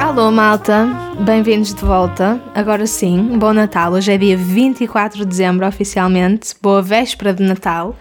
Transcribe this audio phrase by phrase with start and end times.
[0.00, 0.88] Alô malta,
[1.20, 2.42] bem-vindos de volta.
[2.56, 3.92] Agora sim, bom Natal.
[3.92, 7.94] Hoje é dia 24 de dezembro oficialmente, boa véspera de Natal.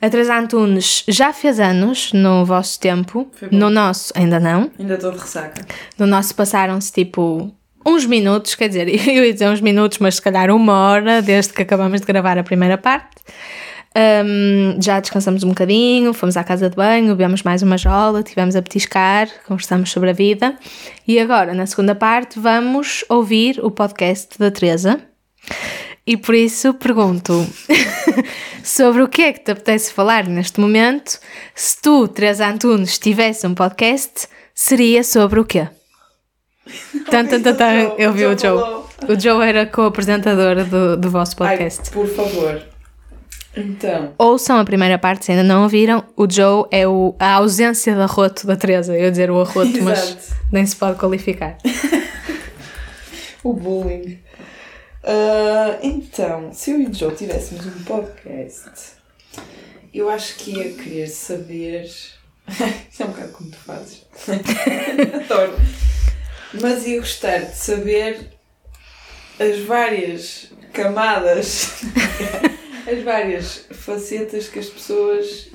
[0.00, 4.70] A Teresa Antunes já fez anos no vosso tempo, no nosso ainda não.
[4.78, 5.66] Ainda estou de ressaca.
[5.98, 7.52] No nosso passaram-se tipo
[7.84, 11.52] uns minutos, quer dizer, eu ia dizer uns minutos, mas se calhar uma hora desde
[11.52, 13.16] que acabamos de gravar a primeira parte.
[13.96, 18.56] Hum, já descansamos um bocadinho, fomos à casa de banho, bebemos mais uma jola, tivemos
[18.56, 20.56] a petiscar, conversamos sobre a vida.
[21.06, 25.00] E agora, na segunda parte, vamos ouvir o podcast da Teresa.
[26.04, 27.46] E por isso pergunto
[28.64, 31.18] sobre o que é que te apetece falar neste momento.
[31.54, 35.68] Se tu, Teresa Antunes, tivesse um podcast, seria sobre o quê?
[37.10, 37.94] Tan, tan, tan, tan.
[37.98, 38.84] Eu vi o Joe.
[39.08, 41.82] O Joe era co-apresentador do, do vosso podcast.
[41.86, 42.62] Ai, por favor.
[43.56, 46.04] Então, Ouçam a primeira parte se ainda não ouviram.
[46.16, 48.94] O Joe é o, a ausência de arroto da Teresa.
[48.94, 51.56] Eu ia dizer o arroto, mas nem se pode qualificar.
[53.44, 54.18] o bullying.
[55.04, 58.70] Ah, então, se eu e o Joe tivéssemos um podcast,
[59.92, 61.84] eu acho que ia querer saber.
[61.84, 64.04] Isso é um bocado como tu fazes.
[65.14, 65.54] Adoro.
[66.60, 68.30] Mas ia gostar de saber
[69.38, 71.82] as várias camadas,
[72.90, 75.50] as várias facetas que as pessoas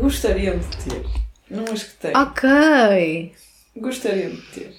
[0.00, 1.04] gostariam de ter.
[1.50, 2.16] Não as que têm.
[2.16, 3.32] Ok.
[3.76, 4.74] Gostariam de ter.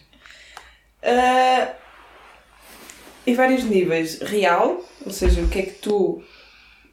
[1.03, 1.73] Ah,
[3.25, 4.19] em vários níveis.
[4.19, 6.23] Real, ou seja, o que é que tu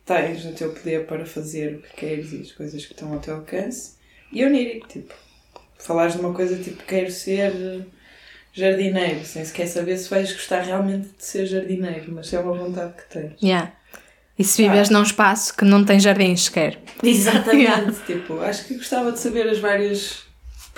[0.04, 3.20] tens no teu poder para fazer o que queres e as coisas que estão ao
[3.20, 3.96] teu alcance.
[4.32, 5.14] E onírico, tipo,
[5.78, 7.86] falares de uma coisa tipo, quero ser
[8.52, 12.94] jardineiro, sem sequer saber se vais gostar realmente de ser jardineiro, mas é uma vontade
[12.94, 13.32] que tens.
[13.42, 13.72] Yeah.
[14.38, 16.80] E se vives num espaço que não tem jardins sequer?
[17.02, 17.96] Exatamente.
[18.06, 20.27] tipo, acho que gostava de saber as várias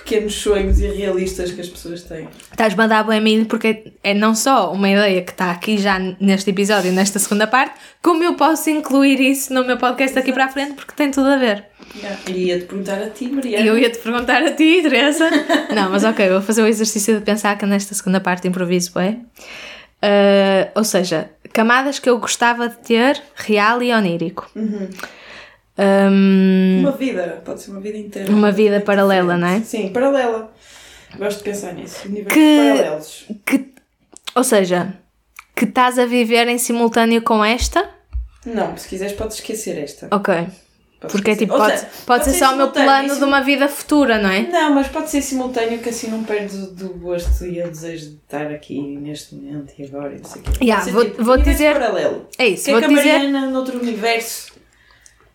[0.02, 2.28] pequenos sonhos irrealistas que as pessoas têm.
[2.50, 5.78] Estás-me a dar bem a mim porque é não só uma ideia que está aqui
[5.78, 10.32] já neste episódio, nesta segunda parte, como eu posso incluir isso no meu podcast daqui
[10.32, 11.64] para a frente porque tem tudo a ver.
[12.28, 13.66] E ia-te perguntar a ti, Mariana.
[13.66, 15.28] Eu ia-te perguntar a ti, Teresa.
[15.74, 19.26] Não, mas ok, vou fazer o exercício de pensar que nesta segunda parte improviso bem.
[20.02, 24.50] Ah, ou seja, camadas que eu gostava de ter, real e onírico.
[25.80, 28.30] Hum, Uma vida, pode ser uma vida inteira.
[28.30, 29.60] Uma vida paralela, não é?
[29.62, 30.52] Sim, paralela.
[31.18, 32.06] Gosto de pensar nisso.
[32.06, 33.24] Universos Que- paralelos.
[33.46, 33.68] que,
[34.34, 34.94] ou seja,
[35.56, 37.88] que estás a viver em simultâneo com esta?
[38.46, 40.08] Não, se quiseres podes esquecer esta.
[40.10, 40.34] Ok.
[41.00, 43.40] Podes Porque é tipo, pode, seja, pode ser só o meu plano isso- de uma
[43.40, 44.42] vida futura, não é?
[44.42, 48.14] Não, mas pode ser simultâneo que assim não perdes do gosto e o desejo de
[48.16, 50.50] estar aqui neste momento e agora e não sei o quê.
[50.50, 52.28] Pode Yeah, ser, vou- tipo, universo dizer- paralelo.
[52.38, 53.12] É isso, que é vou-te que a dizer.
[53.14, 54.52] Mariana, noutro universo,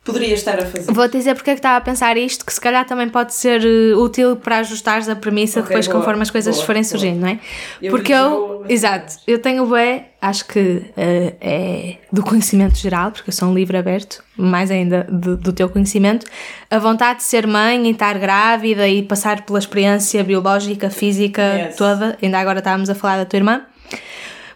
[0.05, 0.93] poderia estar a fazer?
[0.93, 3.61] Vou dizer porque é que estava a pensar isto, que se calhar também pode ser
[3.65, 6.89] eh, útil para ajustares a premissa Ok, depois boa, conforme as coisas boa, forem boa.
[6.89, 7.39] surgindo, não é?
[7.81, 13.11] Eu porque eu, Joe, exato, eu tenho bué, acho que eh, é do conhecimento geral,
[13.11, 16.25] porque eu sou um livro aberto, mais ainda do, do teu conhecimento,
[16.69, 21.75] a vontade de ser mãe e estar grávida e passar pela experiência biológica, física Yes.
[21.77, 23.63] toda, ainda agora estávamos a falar da tua irmã.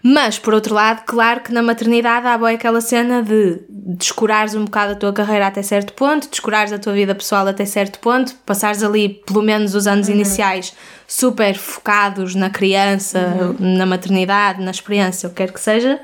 [0.01, 4.65] Mas, por outro lado, claro que na maternidade há boa aquela cena de descurares um
[4.65, 8.33] bocado a tua carreira até certo ponto, descurares a tua vida pessoal até certo ponto,
[8.45, 10.73] passares ali pelo menos os anos iniciais
[11.07, 15.99] super focados na criança, na maternidade, na experiência, o que quer que seja.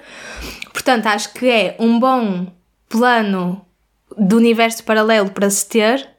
[0.74, 2.48] Portanto, acho que é um bom
[2.90, 3.66] plano
[4.18, 6.15] de universo paralelo para se ter,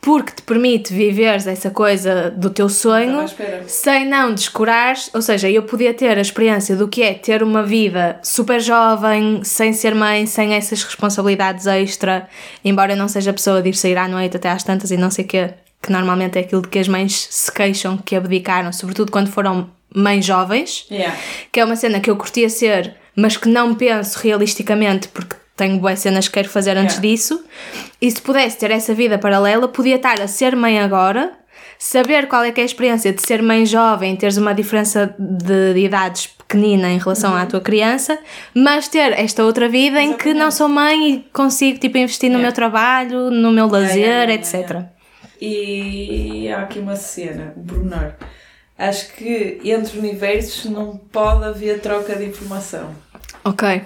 [0.00, 3.64] porque te permite viveres essa coisa do teu sonho espera.
[3.66, 7.62] sem não descurares, ou seja, eu podia ter a experiência do que é ter uma
[7.62, 12.26] vida super jovem, sem ser mãe, sem essas responsabilidades extra,
[12.64, 15.10] embora eu não seja pessoa de ir sair à noite até às tantas e não
[15.10, 15.50] sei o quê,
[15.82, 19.70] que normalmente é aquilo de que as mães se queixam que abdicaram, sobretudo quando foram
[19.94, 21.16] mães jovens Yeah.
[21.52, 25.78] que é uma cena que eu curtia ser, mas que não penso realisticamente porque tenho
[25.78, 27.08] boas cenas que quero fazer antes Yeah.
[27.08, 27.44] disso.
[28.00, 31.32] E se pudesse ter essa vida paralela, podia estar a ser mãe agora,
[31.78, 35.74] saber qual é que é a experiência de ser mãe jovem, teres uma diferença de,
[35.74, 37.38] de idades pequenina em relação Uhum.
[37.38, 38.18] à tua criança,
[38.54, 42.38] mas ter esta outra vida em que não sou mãe e consigo tipo investir no
[42.38, 42.46] Yeah.
[42.48, 44.82] meu trabalho, no meu lazer, yeah, etc.
[45.40, 48.12] E há aqui uma cena, pormenor.
[48.78, 52.94] Acho que entre universos não pode haver troca de informação.
[53.44, 53.82] Ok.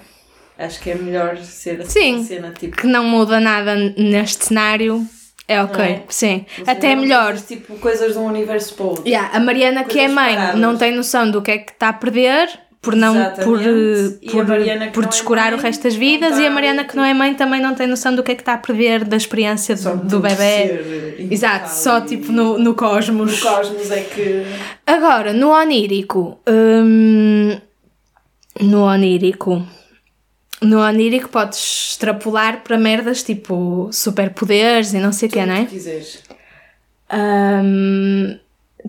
[0.57, 2.23] Acho que é melhor ser assim Sim.
[2.23, 2.77] cena tipo.
[2.77, 5.05] Que não muda nada neste cenário.
[5.47, 6.03] É ok, é?
[6.09, 6.45] sim.
[6.65, 7.27] Até é melhor.
[7.33, 9.07] coisas, Tipo coisas de um universo para o outro.
[9.07, 10.59] Yeah, a Mariana, que é Coisas mãe, paradas.
[10.59, 12.49] não tem noção do que é que está a perder,
[12.81, 14.19] por não por, Exatamente.
[14.23, 16.83] E a por, por é descurar o mãe, resto das vidas tá e a Mariana
[16.83, 19.03] que não é mãe também não tem noção do que é que está a perder
[19.03, 21.27] da experiência Só do, do bebê.
[21.29, 23.33] Exato, só tipo no, no cosmos.
[23.33, 24.45] No cosmos é que.
[24.87, 26.39] Agora, no onírico.
[26.47, 27.55] hum,
[28.61, 29.63] no onírico.
[30.61, 35.65] No onírico podes extrapolar para merdas tipo superpoderes e não sei o que, não é?
[35.65, 36.23] quiseres.
[37.13, 38.39] Hum,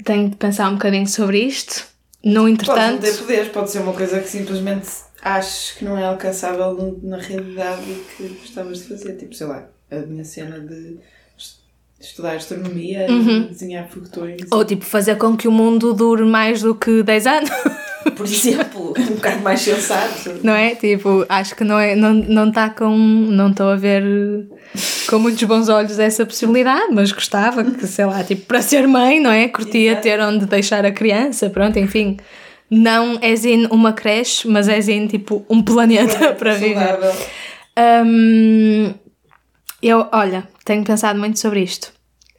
[0.04, 1.84] tenho de pensar um bocadinho sobre isto.
[2.24, 3.00] No Pode não entretanto.
[3.02, 4.88] ter poderes, pode ser uma coisa que simplesmente
[5.22, 9.16] achas que não é alcançável na realidade e que gostavas de fazer.
[9.16, 10.98] Tipo, sei lá, a minha cena de
[12.00, 13.46] estudar astronomia Uhum.
[13.46, 14.42] desenhar foguetões.
[14.50, 17.50] Ou tipo fazer com que o mundo dure mais do que 10 anos,
[18.16, 20.38] Por exemplo, um bocado mais sensato.
[20.44, 20.76] não é?
[20.76, 24.04] Tipo, acho que não é, não não está com, não estou a ver
[25.10, 29.18] com muitos bons olhos essa possibilidade, mas gostava que, sei lá, tipo, para ser mãe,
[29.18, 29.48] não é?
[29.48, 30.02] Curtia Exato.
[30.02, 32.16] ter onde deixar a criança, pronto, enfim.
[32.70, 36.74] Não és in uma creche, mas és in tipo um planeta para viver.
[36.86, 37.12] Saudável.
[39.82, 41.92] Eu, olha, tenho pensado muito sobre isto.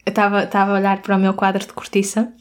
[0.06, 2.32] Eu estava a olhar para o meu quadro de cortiça,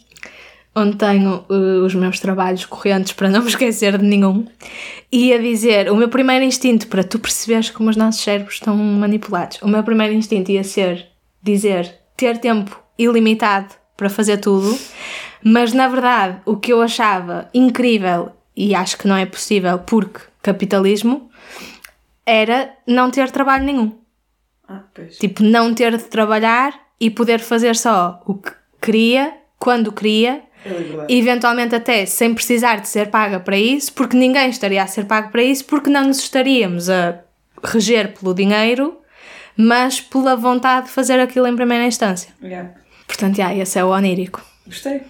[0.75, 4.47] onde tenho uh, os meus trabalhos correntes para não me esquecer de nenhum,
[5.11, 8.77] e a dizer: o meu primeiro instinto, para tu perceberes como os nossos cérebros estão
[8.77, 11.09] manipulados, o meu primeiro instinto ia ser
[11.43, 14.77] dizer ter tempo ilimitado para fazer tudo,
[15.43, 20.21] mas na verdade o que eu achava incrível, e acho que não é possível porque
[20.43, 21.31] capitalismo,
[22.25, 24.06] era não ter trabalho nenhum.
[24.69, 24.81] Ah.
[25.19, 31.07] Tipo, não ter de trabalhar e poder fazer só o que queria, quando queria, É
[31.09, 35.31] eventualmente até sem precisar de ser paga para isso, porque ninguém estaria a ser pago
[35.31, 37.21] para isso, porque não nos estaríamos a
[37.63, 38.99] reger pelo dinheiro,
[39.57, 42.31] mas pela vontade de fazer aquilo em primeira instância.
[42.43, 42.73] Yeah.
[43.07, 44.43] Portanto, já, esse é o onírico.
[44.67, 45.03] Gostei.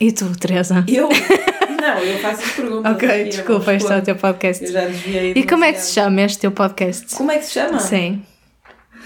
[0.00, 0.84] E tu, Teresa?
[0.88, 1.08] Eu?
[1.80, 2.92] Não, eu faço as perguntas.
[2.92, 4.64] Ok, aqui, desculpa, este é o teu podcast.
[4.64, 5.32] Eu já desviei.
[5.36, 7.14] E como é que se chama este teu podcast?
[7.14, 7.78] Como é que se chama?
[7.78, 8.22] Sim.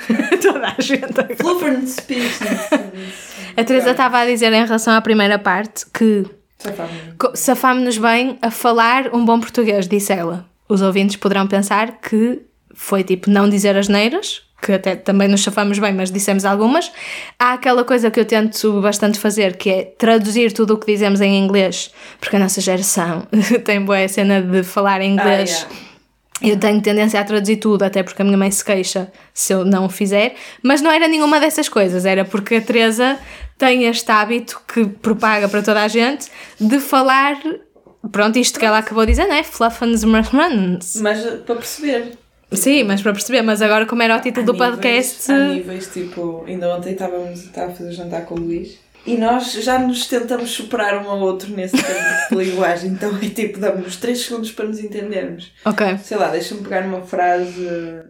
[0.42, 1.36] Toda a gente agora.
[1.36, 2.38] Fluffern Speech.
[3.56, 6.24] A Teresa estava a dizer em relação à primeira parte que
[7.34, 10.46] safámos-nos bem a falar um bom português, disse ela.
[10.68, 12.40] Os ouvintes poderão pensar que
[12.74, 16.90] foi tipo não dizer as neiras, que até também nos safamos bem, mas dissemos algumas.
[17.38, 21.20] Há aquela coisa que eu tento bastante fazer, que é traduzir tudo o que dizemos
[21.20, 21.90] em inglês,
[22.20, 23.26] porque a nossa geração
[23.64, 25.66] tem boa cena de falar inglês.
[26.42, 29.64] Eu tenho tendência a traduzir tudo, até porque a minha mãe se queixa se eu
[29.64, 33.18] não o fizer, mas não era nenhuma dessas coisas, era porque a Teresa
[33.56, 36.26] tem este hábito que propaga para toda a gente
[36.60, 37.36] de falar,
[38.10, 39.42] pronto, isto que ela acabou de dizer, não é?
[39.44, 40.96] Fluffins Runs.
[41.00, 42.18] Mas uh, para perceber.
[42.50, 45.86] Sim, mas para perceber, mas agora como era o título do níveis- podcast, Há níveis,
[45.86, 50.50] tipo, ainda ontem estávamos a fazer jantar com o Luís e nós já nos tentamos
[50.50, 54.66] superar um ao outro nesse tempo de linguagem, então é tipo, damos 3 segundos para
[54.66, 55.52] nos entendermos.
[55.64, 58.02] ok, Sei lá, deixa-me pegar numa frase.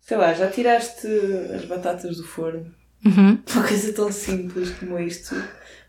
[0.00, 1.06] Sei lá, já tiraste
[1.54, 2.74] as batatas do forno?
[3.04, 3.38] Uhum.
[3.54, 5.34] Uma coisa tão simples como isto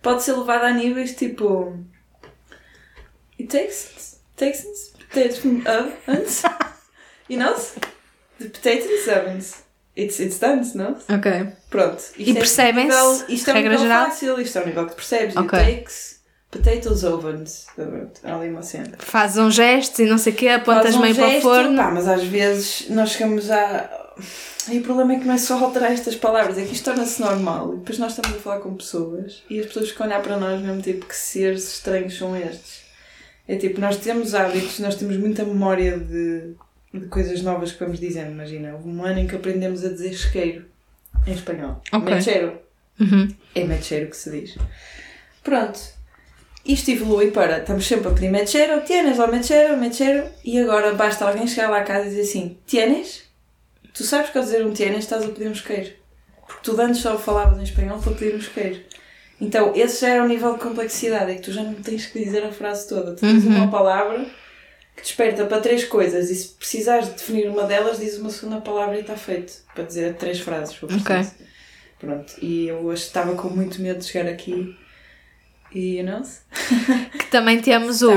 [0.02, 1.78] pode ser levada a níveis tipo.
[3.40, 6.44] It takes, takes potatoes from ovens.
[7.30, 7.54] You know?
[8.40, 9.64] The potatoes ovens.
[10.02, 10.96] It's, it's done, não?
[11.16, 11.48] ok.
[11.70, 11.98] Pronto.
[11.98, 14.06] Isto E é percebem-se, nível- Isto é um regra nível geral?
[14.06, 15.36] fácil, isto é um nível que percebes.
[15.36, 15.60] Ok.
[15.60, 16.20] It takes
[16.52, 17.66] potatoes ovens.
[18.24, 18.92] Há ali uma cena.
[19.00, 21.76] Faz uns gestos e não sei o quê, apontas um meio para o gesto, forno.
[21.78, 23.90] pá, mas às vezes nós chegamos a.
[24.72, 27.20] E o problema é que não é só alterar estas palavras, é que isto torna-se
[27.22, 27.74] normal.
[27.74, 30.38] E depois nós estamos a falar com pessoas e as pessoas ficam a olhar para
[30.38, 32.82] nós mesmo tipo que seres estranhos são estes.
[33.48, 36.54] É tipo, nós temos hábitos, nós temos muita memória de,
[36.94, 38.32] de coisas novas que vamos dizendo.
[38.32, 40.66] Imagina, houve um ano em que aprendemos a dizer isqueiro
[41.28, 41.82] em espanhol.
[41.92, 42.14] Ok.
[42.16, 42.60] Mechero.
[43.00, 43.28] Uhum.
[43.56, 44.58] É mechero que se diz.
[45.44, 45.80] Pronto.
[46.66, 51.26] Isto evolui para, estamos sempre a pedir mechero, tienes lá mechero, mechero, e agora basta
[51.26, 53.24] alguém chegar lá a casa e dizer assim, tienes?
[53.94, 55.90] Tu sabes que ao dizer um tienes estás a pedir um isqueiro.
[56.46, 58.82] Porque tu antes só falavas em espanhol para pedir um isqueiro.
[59.42, 62.24] Então, esse já era o nível de complexidade, é que tu já não tens que
[62.24, 63.14] dizer a frase toda.
[63.16, 63.56] Tu tens Uhum.
[63.56, 64.26] uma palavra
[65.00, 68.60] que desperta para três coisas e se precisares de definir uma delas, dizes uma segunda
[68.60, 69.54] palavra e está feito.
[69.74, 71.26] Para dizer três frases, Ok.
[72.00, 74.76] Pronto, e eu hoje estava com muito medo de chegar aqui
[75.74, 76.22] e, you know,
[77.20, 78.12] Que também temos o.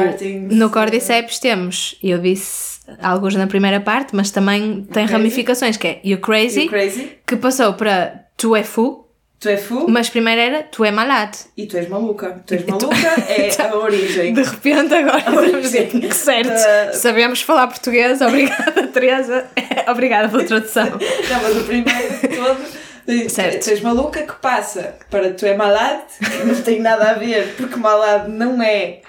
[0.50, 5.12] No Cordyceps temos, eu disse alguns na primeira parte, mas também tem Crazy.
[5.12, 9.01] ramificações, que é You Crazy, you crazy, que passou para Tu é fu,
[9.42, 11.38] tu é fu mas primeiro era Tu é malade.
[11.56, 12.40] e tu és maluca.
[12.46, 12.96] Tu és tu- maluca
[13.28, 14.32] é a origem.
[14.32, 16.50] De repente agora estamos que certo.
[16.50, 19.44] Uh, Sabemos falar português, obrigada Teresa,
[19.88, 20.87] obrigada pela tradução.
[20.87, 22.82] Não, mas o primeiro de todo.
[23.28, 23.64] Certo.
[23.64, 27.54] Tu és maluca que passa para tu é malade, que não tem nada a ver,
[27.56, 29.00] porque malade não é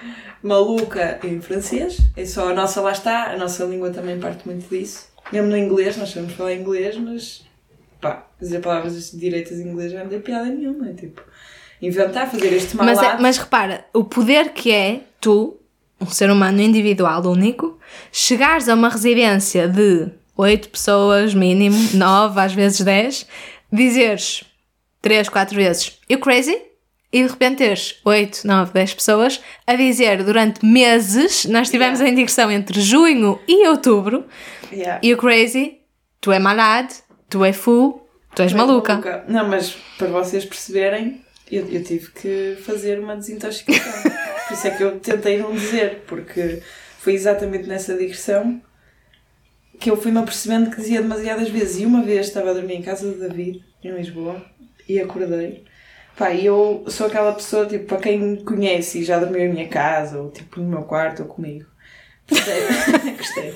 [0.42, 1.98] maluca em francês.
[2.16, 5.06] É só a nossa lá está, a nossa língua também parte muito disso.
[5.32, 7.43] Mesmo no inglês, nós sabemos falar inglês, mas
[8.04, 10.90] pá, dizer palavras direitas em inglês não tem piada nenhuma.
[10.90, 11.22] É tipo,
[11.82, 15.56] inventar, fazer este mal Mas, é- mas repara, o poder que é tu,
[16.00, 17.78] um ser humano individual único,
[18.12, 23.26] chegares a uma residência de 8 pessoas, mínimo, 9, às vezes 10,
[23.72, 24.44] dizeres
[25.02, 26.56] 3, 4 vezes you crazy?
[27.12, 32.10] E de repente teres 8, 9, 10 pessoas a dizer durante meses, nós estivemos Yeah.
[32.12, 34.24] em digressão entre junho e outubro,
[34.72, 34.98] Yeah.
[35.00, 35.78] you crazy,
[36.20, 36.92] tu é malade,
[37.28, 39.24] tu é full, tu és maluca.
[39.28, 44.02] Não, mas para vocês perceberem, eu, eu tive que fazer uma desintoxicação.
[44.48, 46.62] Por isso é que eu tentei não dizer, porque
[46.98, 48.60] foi exatamente nessa digressão
[49.78, 51.80] que eu fui-me apercebendo que dizia demasiadas vezes.
[51.80, 54.44] E uma vez estava a dormir em casa do David, em Lisboa,
[54.88, 55.64] e acordei.
[56.16, 59.68] Pá, eu sou aquela pessoa, tipo, para quem me conhece e já dormiu em minha
[59.68, 61.66] casa, ou tipo no meu quarto, ou comigo.
[62.28, 62.62] Gostei.
[63.18, 63.54] Gostei.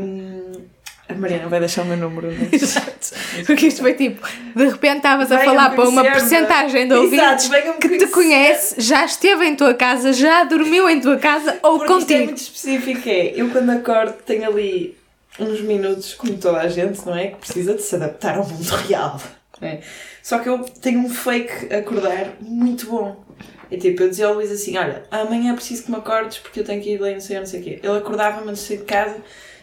[0.00, 0.64] Hum,
[1.08, 2.48] a Mariana vai deixar o meu número, não é?
[2.52, 3.14] Exato.
[3.46, 7.48] Porque isto foi tipo, de repente estavas a falar para uma porcentagem de ouvintes
[7.80, 11.92] que te conhece, já esteve em tua casa, já dormiu em tua casa ou Porque
[11.92, 12.24] isto é contigo.
[12.24, 14.96] muito específico, é, eu quando acordo tenho ali
[15.38, 17.28] uns minutos, como toda a gente, não é?
[17.28, 19.20] Que precisa de se adaptar ao mundo real.
[19.60, 19.80] não é?
[20.22, 23.24] Só que eu tenho um fake acordar muito bom.
[23.70, 26.64] É tipo, eu dizia ao Luís assim, olha, amanhã preciso que me acordes porque eu
[26.64, 27.80] tenho que ir ler não sei, não sei o quê.
[27.82, 29.16] Ele acordava-me antes de sair de casa,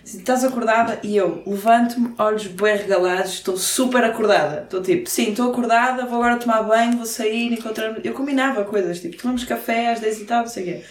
[0.03, 0.99] estás acordada?
[1.03, 4.63] E eu levanto-me, olhos bem regalados, estou super acordada.
[4.63, 7.99] Estou tipo, sim, estou acordada, vou agora tomar banho, vou sair, encontrar-me.
[8.03, 10.81] Eu combinava coisas, tipo, tomamos café às 10 e tal, não sei o quê.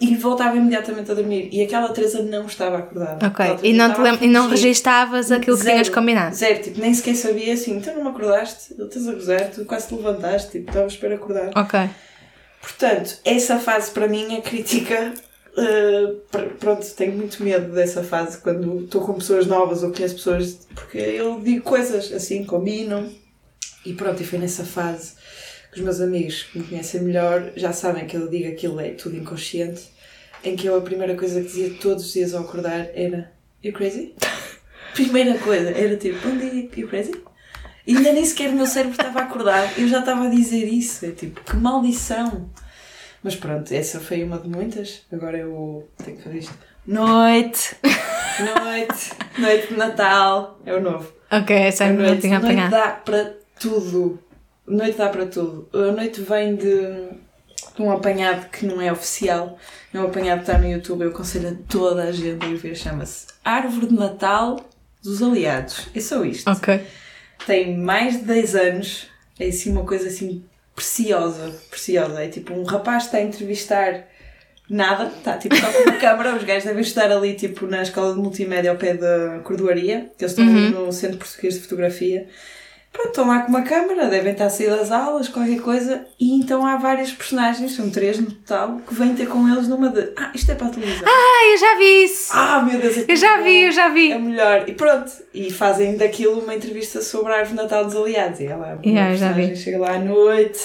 [0.00, 1.48] E voltava imediatamente a dormir.
[1.50, 3.26] E aquela Teresa não estava acordada.
[3.26, 5.74] Ok, e não, te e não registavas aquilo que Zero.
[5.74, 6.36] tinhas combinado.
[6.36, 9.64] Zero, tipo, nem sequer sabia assim, então não me acordaste, eu estás a gozar, tu
[9.64, 11.50] quase te levantaste, tipo, estava a esperar acordar.
[11.56, 11.90] Ok.
[12.60, 15.14] Portanto, essa fase para mim é crítica.
[16.30, 20.66] Pr- pronto, tenho muito medo dessa fase quando estou com pessoas novas ou conheço pessoas,
[20.74, 23.12] porque eu digo coisas assim, combino.
[23.84, 25.12] E pronto, e foi nessa fase
[25.72, 28.90] que os meus amigos que me conhecem melhor já sabem que eu digo aquilo é
[28.90, 29.82] tudo inconsciente,
[30.44, 33.72] em que eu a primeira coisa que dizia todos os dias ao acordar era You
[33.72, 34.14] crazy?
[34.94, 37.12] Primeira coisa, era tipo, bom dia, you crazy?
[37.86, 40.64] E ainda nem sequer o meu cérebro estava a acordar, eu já estava a dizer
[40.66, 42.50] isso, é tipo, que maldição!
[43.28, 46.54] Mas pronto, essa foi uma de muitas, agora eu tenho que fazer isto.
[46.86, 47.76] Noite!
[48.40, 49.12] Noite!
[49.38, 50.58] Noite de Natal!
[50.64, 51.12] É o novo.
[51.30, 52.70] Ok, essa A ainda não noite, tinha noite apanhado.
[52.70, 54.18] dá para tudo.
[54.66, 55.68] A noite dá para tudo.
[55.74, 56.80] A noite vem de,
[57.76, 59.58] de um apanhado que não é oficial.
[59.92, 61.02] É um apanhado que está no YouTube.
[61.02, 62.74] Eu aconselho a toda a gente a ir ver.
[62.76, 64.58] Chama-se Árvore de Natal
[65.02, 65.86] dos Aliados.
[65.94, 66.50] É só isto.
[66.50, 66.82] Ok.
[67.46, 69.06] Tem mais de 10 anos.
[69.38, 70.42] É assim uma coisa assim
[70.78, 71.54] preciosa.
[71.68, 72.24] Preciosa.
[72.24, 74.04] É tipo um rapaz que está a entrevistar
[74.70, 75.08] nada.
[75.08, 76.36] Está tipo só com uma câmara.
[76.36, 80.10] Os gajos devem estar ali tipo na escola de multimédia ao pé da cordoaria.
[80.16, 82.28] Que eles estão ali no Centro Português de Fotografia.
[82.92, 86.34] Pronto, estão lá com uma câmara, devem estar a sair das aulas, qualquer coisa, e
[86.34, 90.10] então há várias personagens, são três no total, que vêm ter com eles numa de.
[90.16, 91.04] Ah, isto é para a televisão.
[91.06, 92.30] Ah, eu já vi isso!
[92.34, 94.10] Ah, meu Deus, é Eu já vi, eu já vi.
[94.10, 94.68] É melhor.
[94.68, 95.12] E pronto.
[95.32, 98.40] E fazem daquilo uma entrevista sobre a árvore Natal dos Aliados.
[98.40, 99.54] E ela, uma Yeah, já vi.
[99.54, 100.58] chega lá à noite.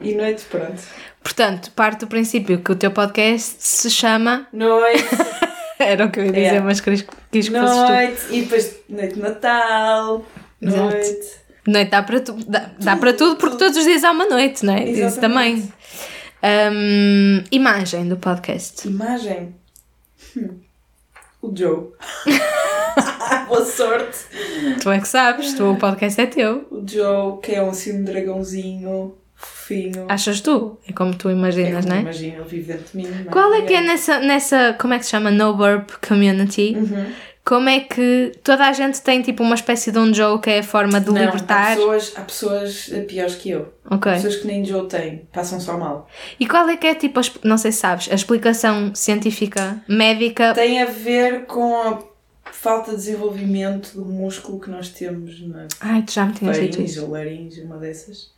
[0.00, 0.82] E noite, pronto.
[1.22, 4.46] Portanto, parte do princípio que o teu podcast se chama.
[4.52, 5.04] Noite,
[5.78, 6.64] Era o que eu ia dizer, Yeah.
[6.64, 8.20] mas quis, quis que noite.
[8.30, 10.24] E depois noite de Natal.
[10.60, 10.82] Exato.
[10.82, 11.36] Noite.
[11.66, 14.64] Noite dá para, tu, dá, dá para tudo, porque todos os dias há uma noite,
[14.64, 14.84] não é?
[14.84, 15.20] Isso Exatamente.
[15.20, 15.72] também.
[16.72, 18.86] Hum, imagem do podcast.
[18.86, 19.54] Imagem.
[20.36, 20.60] Hum.
[21.42, 21.88] O Joe.
[23.48, 24.18] Boa sorte.
[24.82, 26.66] Tu é que sabes, tu, o podcast é teu.
[26.70, 30.06] O Joe, que é um, assim, um dragãozinho fofinho.
[30.08, 30.78] Achas tu?
[30.88, 32.00] É como tu é imaginas, como não é?
[32.02, 33.24] Imagina, ele vive dentro de mim.
[33.30, 33.86] Qual é que é Ninguém.
[33.92, 36.74] nessa, nessa, como é que se chama, no burp community?
[36.76, 37.12] Uhum.
[37.46, 40.58] Como é que toda a gente tem tipo uma espécie de um Joe que é
[40.58, 41.74] a forma de Não, libertar?
[41.74, 43.72] Há pessoas, há pessoas piores que eu.
[43.88, 44.10] Ok.
[44.14, 46.08] Pessoas que nem Joe têm, passam só mal.
[46.40, 50.54] E qual é que é tipo, não sei se sabes, a explicação científica, médica?
[50.54, 52.02] Tem a ver com a
[52.50, 56.82] falta de desenvolvimento do músculo que nós temos na Ai, tu já me tinhas dito
[56.82, 57.04] isso.
[57.04, 58.32] ou laringe, uma dessas.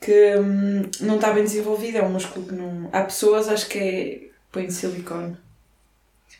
[0.00, 2.88] Que hum, não está bem desenvolvido, é um músculo que não.
[2.94, 4.20] Há pessoas, acho que é.
[4.50, 5.36] põe silicone.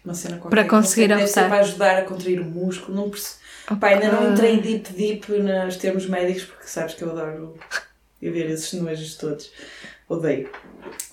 [0.04, 0.50] Uma cena qualquer.
[0.50, 2.96] Para que não conseguir sei, para ajudar a contrair o músculo.
[2.96, 3.36] Não perce...
[3.80, 7.56] Pá, ainda não entrei deep deep nos termos médicos porque sabes que eu adoro
[8.20, 9.50] ver esses nojos todos.
[10.08, 10.50] Odeio.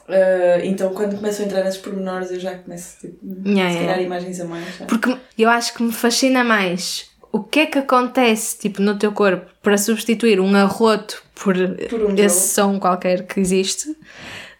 [0.07, 3.99] Ah, então quando começo a entrar nesses pormenores eu já começo tipo, Yeah, se calhar
[3.99, 4.01] yeah.
[4.01, 4.77] imagens a mais.
[4.77, 4.85] já.
[4.85, 9.11] Porque eu acho que me fascina mais o que é que acontece tipo, no teu
[9.11, 11.55] corpo para substituir um arroto por,
[11.89, 13.95] Por um esse som qualquer que existe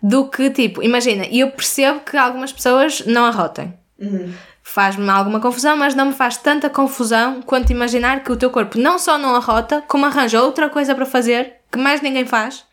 [0.02, 3.74] do que tipo, imagina, e eu percebo que algumas pessoas não arrotem.
[4.00, 4.32] Uhum.
[4.64, 8.78] Faz-me alguma confusão, mas não me faz tanta confusão quanto imaginar que o teu corpo
[8.78, 12.64] não só não arrota, como arranja outra coisa para fazer que mais ninguém faz.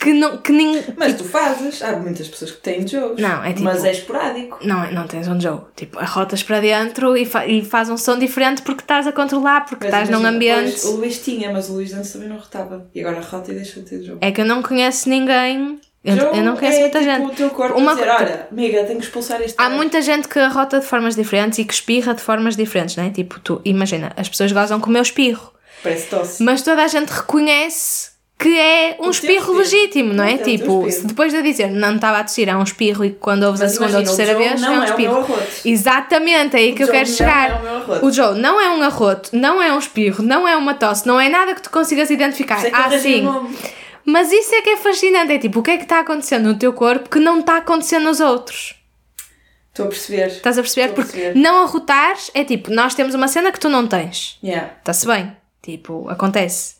[0.00, 0.36] Que não.
[0.38, 0.80] Que nin...
[0.96, 3.20] Mas tu fazes, há muitas pessoas que têm jogos.
[3.20, 4.58] Não, é tipo- Mas é esporádico.
[4.62, 5.68] Não, não tens um jogo.
[5.74, 9.62] Tipo, arrotas para dentro e, fa e faz um som diferente porque estás a controlar,
[9.64, 10.80] porque Mas estás num imagina, ambiente.
[10.80, 12.86] pois, o Luís tinha, mas o Luís antes também não rotava.
[12.94, 14.18] E agora rota e deixa de ter jogo.
[14.20, 15.80] É que eu não conheço ninguém.
[16.10, 17.26] Eu, Jogo eu não conheço é, muita tipo, gente.
[17.26, 20.00] o teu corpo Uma a dizer, olha, amiga, tenho que expulsar este Há ar." muita
[20.02, 23.10] gente que arrota de formas diferentes e que espirra de formas diferentes, não é?
[23.10, 26.42] Tipo, tu, imagina, as pessoas gozam com o meu espirro, Parece tosse.
[26.42, 30.30] mas toda a gente reconhece que é um espirro legítimo, não é?
[30.30, 32.62] É o teu tipo, se depois de eu dizer não estava a tossir, é um
[32.62, 34.76] espirro e quando ouves a Mas segunda ou imagina, o terceira vez, não é um
[34.76, 35.12] é o espirro.
[35.14, 35.42] meu arroto.
[35.64, 37.50] Exatamente, é aí que eu Joe quero não chegar.
[37.50, 38.06] é o.
[38.06, 41.18] O Joe não é um arroto, não é um espirro, não é uma tosse, não
[41.20, 42.62] é nada que tu consigas identificar.
[42.62, 43.26] Que Ah, sim.
[44.10, 45.32] Mas isso é que é fascinante.
[45.32, 48.04] É tipo, o que é que está acontecendo no teu corpo que não está acontecendo
[48.04, 48.74] nos outros?
[49.70, 50.26] Estou a perceber.
[50.28, 50.90] Estás a perceber?
[50.90, 51.38] A Porque perceber.
[51.38, 54.38] não arrotares é tipo, nós temos uma cena que tu não tens.
[54.42, 54.70] Yeah.
[54.78, 55.36] Está-se bem.
[55.62, 56.76] Tipo, acontece.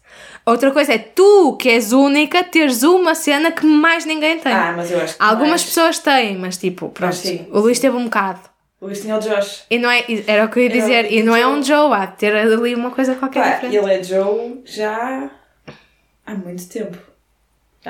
[0.46, 4.52] Outra coisa é tu, que és única, teres uma cena que mais ninguém tem.
[4.52, 5.64] Ah, mas eu acho que Algumas mais.
[5.64, 7.14] pessoas têm, mas tipo, pronto.
[7.14, 8.40] sim, o Luís teve um bocado.
[8.80, 9.64] O Luís tinha o Josh.
[9.70, 11.52] E não é, era o que eu ia Era dizer, o e não é Joe.
[11.52, 13.76] um Joe, há de ter ali uma coisa qualquer Pá, diferente.
[13.76, 15.30] ele é Joe já
[16.26, 16.96] há muito tempo.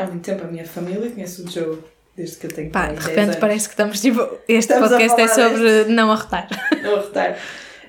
[0.03, 0.45] Há muito tempo.
[0.45, 1.79] A minha família conhece o Joe
[2.17, 3.37] desde que eu tenho Pá, de 10 repente anos.
[3.37, 4.21] parece que estamos tipo.
[4.49, 6.49] Este Estamos podcast é sobre não arrotar.
[6.83, 7.39] Não arrotar.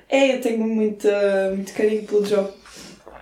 [0.09, 1.07] É, eu tenho muito,
[1.55, 2.47] muito carinho pelo Joe.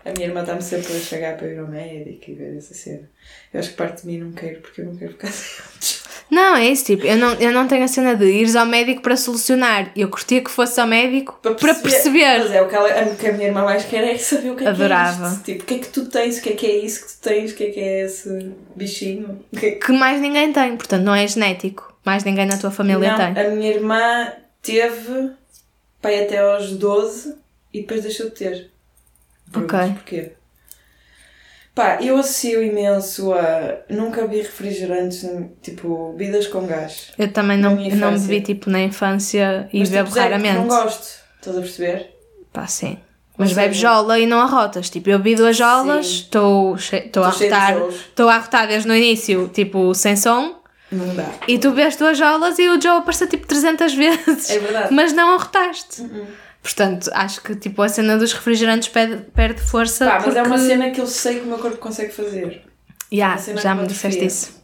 [0.06, 3.10] A minha irmã está-me sempre a chegar para ir ao médico e ver essa cena.
[3.54, 5.70] Eu acho que parte de mim não quero, porque eu não quero ficar sem o
[5.82, 6.07] Joe.
[6.30, 9.02] Não, é isso, tipo, eu não, eu não tenho a cena de ires ao médico
[9.02, 9.92] para solucionar.
[9.96, 12.40] Eu curtia que fosse ao médico para perceber.
[12.40, 14.56] Mas é o que, ela, o que a minha irmã mais quer é saber o
[14.56, 15.20] que é Adorava.
[15.20, 15.44] que é isto.
[15.46, 17.20] Tipo, o que é que tu tens, o que é que é isso que tu
[17.22, 19.40] tens, o que é que é esse bichinho.
[19.58, 21.96] Que é que- Que mais ninguém tem, portanto não é genético.
[22.06, 23.46] Mais ninguém na tua família não, tem.
[23.46, 24.32] a minha irmã
[24.62, 25.32] teve
[26.02, 27.36] pai até aos 12
[27.74, 28.70] e depois deixou de ter.
[29.52, 29.94] Perguntas Ok.
[29.96, 30.32] Porquê?
[31.78, 33.78] Pá, eu associo imenso a.
[33.90, 35.24] Nunca vi refrigerantes,
[35.62, 37.12] tipo, bebidas com gás.
[37.18, 40.58] Eu também não, não bebi tipo na infância e Mas, bebo tipo, raramente.
[40.58, 41.20] Não gosto.
[41.40, 42.16] Estás a perceber?
[42.52, 42.98] Pá, sim.
[43.38, 44.90] Mas seja- jola e não arrotas.
[44.90, 47.96] Tipo, eu bebi duas jolas, estou a jolos.
[47.96, 50.56] Estou a arrotar desde no início, tipo, sem som.
[50.92, 51.26] Não dá.
[51.48, 54.50] E tu bebes duas jolas e o Joe aparece tipo 300 vezes.
[54.50, 54.94] É verdade.
[54.94, 56.02] Mas não arrotaste.
[56.02, 56.26] Uh-uh.
[56.68, 60.06] Portanto, acho que tipo a cena dos refrigerantes perde, perde força.
[60.06, 62.62] Pá, mas é uma porque- cena que eu sei que o meu corpo consegue fazer.
[63.10, 64.62] Uma cena já me disseste isso.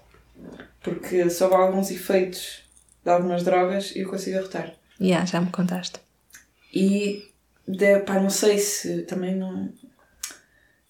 [0.81, 2.59] Porque sob alguns efeitos
[3.05, 4.73] de algumas drogas eu consigo arrotar.
[4.99, 5.97] Ya, já me contaste.
[6.73, 7.31] E
[7.65, 9.69] de, pá, não sei se também não.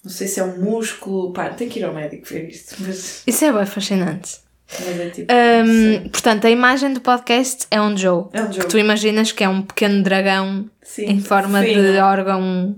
[0.04, 1.32] Não sei se é um músculo.
[1.32, 2.76] Pá, tem que ir ao médico ver isto.
[2.80, 4.40] Mas, Isso é bem fascinante.
[4.80, 5.32] Mas é tipo.
[5.32, 5.98] sei.
[6.00, 8.26] Hum, portanto, a imagem do podcast é um Joe.
[8.34, 8.68] É um Que jogo.
[8.70, 12.76] tu imaginas que é um pequeno dragão Sim, em forma de órgão.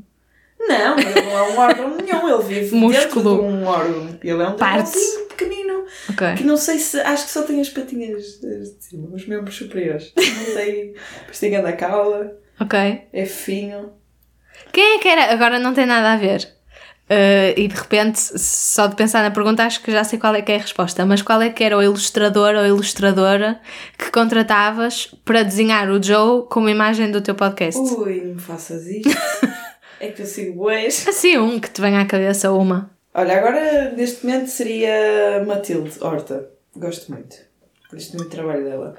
[0.60, 2.28] Não, ele não é um órgão nenhum.
[2.34, 3.36] Ele vive Músculo.
[3.36, 4.20] dentro de um órgão.
[4.24, 5.02] Ele é um Partes.
[5.30, 5.86] pequenino.
[6.10, 6.36] Ok.
[6.38, 7.00] Que não sei se.
[7.02, 10.12] Acho que só tem as patinhas de cima, os membros superiores.
[10.16, 10.94] Não tem.
[11.20, 12.36] Depois tem a cauda.
[12.60, 13.02] Ok.
[13.14, 13.94] É fino.
[14.72, 15.32] Quem é que era?
[15.34, 16.48] Agora não tem nada a ver.
[17.08, 20.41] Uh, e de repente, só de pensar na pergunta, acho que já sei qual é
[20.41, 21.06] que é a resposta.
[21.06, 23.60] Mas qual é que era o ilustrador ou ilustradora
[23.98, 27.80] que contratavas para desenhar o Joe como imagem do teu podcast?
[27.80, 29.10] Ui, não faças isto.
[30.00, 31.08] é que eu sigo boas.
[31.08, 32.89] Assim, um que te venha à cabeça uma.
[33.13, 36.50] Olha, agora neste momento seria Matilde Horta.
[36.76, 37.38] Gosto muito.
[37.91, 38.96] Gosto muito do trabalho dela.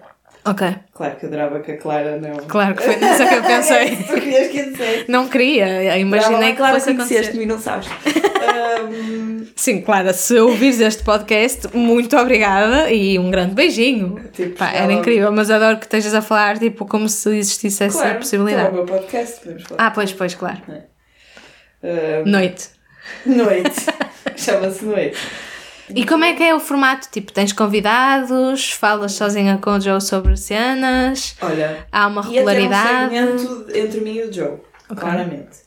[0.49, 0.77] Ok.
[0.95, 2.37] Claro que adorava que a Clara não.
[2.47, 3.97] Claro que foi nisso que eu pensei.
[3.97, 5.05] tu querias que eu.
[5.09, 7.35] Não queria, imaginei que claro fosse acontecer.
[7.35, 7.89] e não sabes.
[7.89, 14.21] Ahm, Sim, Clara, se ouvires este podcast, muito obrigada e um grande beijinho.
[14.33, 17.99] Tipo, Pá, era incrível, mas adoro que estejas a falar tipo como se existisse essa
[18.03, 18.67] claro, possibilidade.
[18.67, 19.87] é o meu podcast, podemos falar.
[19.87, 20.61] Ah, pois, pois, claro.
[21.83, 22.69] Ahm, Noite.
[23.27, 23.87] noite.
[24.37, 25.17] Chama-se Noite.
[25.95, 27.09] E como é que é o formato?
[27.11, 32.29] Tipo, tens convidados, falas sozinha com o Joe sobre cenas, Olha, há uma E até
[32.31, 33.15] um regularidade.
[33.15, 34.59] segmento entre mim e o Joe,
[34.97, 35.59] claramente.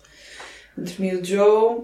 [0.77, 1.77] Entre mim e o Joe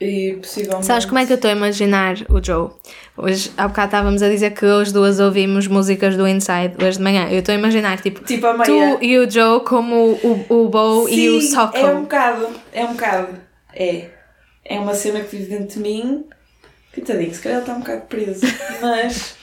[0.00, 0.86] e possivelmente...
[0.86, 2.70] Sabes como é que eu estou a imaginar o Joe?
[3.16, 7.02] Hoje, há bocado estávamos a dizer que hoje duas ouvimos músicas do Inside, hoje de
[7.04, 7.28] manhã.
[7.30, 11.28] Eu estou a imaginar, tipo, Tipo tu e o Joe como o, o Bo e
[11.28, 11.76] o Socko.
[11.76, 13.28] é um bocado, é um bocado.
[13.74, 14.08] É.
[14.64, 16.24] É uma cena que vive dentro de mim.
[16.94, 18.40] Coitadinho, se calhar está um bocado preso.
[18.80, 19.36] Mas...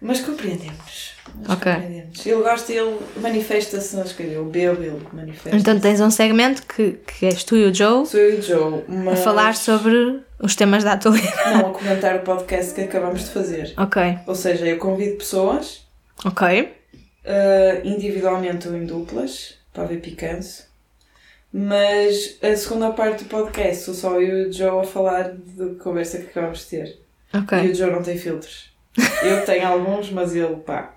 [0.00, 1.14] Mas compreendemos.
[1.40, 1.72] Nas Ok.
[1.74, 2.24] comediantes.
[2.26, 4.34] Ele gosta, ele manifesta-se nas coisas.
[4.34, 5.56] Eu bebo, ele manifesta.
[5.58, 8.42] Então tens um segmento que, que és tu e o Joe Sou eu e o
[8.42, 9.18] Joe, a mas...
[9.24, 11.50] falar sobre os temas da atualidade.
[11.50, 13.74] Não, a comentar o podcast que acabamos de fazer.
[13.76, 15.84] Ok, Ou seja, eu convido pessoas,
[16.24, 16.62] ok.
[16.62, 20.67] uh, individualmente ou em duplas, para ver picanço.
[21.52, 25.74] Mas a segunda parte do podcast sou só eu e o Joe a falar de
[25.76, 26.98] conversa que acabamos de ter.
[27.32, 27.58] E Ok.
[27.70, 28.70] o Joe não tem filtros.
[29.22, 30.94] Eu tenho alguns, mas ele, pá,